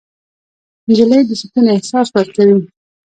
[0.89, 2.57] نجلۍ د سکون احساس ورکوي.